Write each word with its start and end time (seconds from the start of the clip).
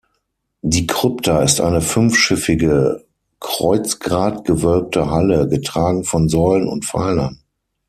Die 0.63 0.87
Krypta 0.87 1.43
ist 1.43 1.61
eine 1.61 1.79
fünfschiffige, 1.79 3.05
kreuzgratgewölbte 3.39 5.11
Halle, 5.11 5.47
getragen 5.47 6.05
von 6.05 6.27
Säulen 6.27 6.67
und 6.67 6.85
Pfeilern. 6.85 7.43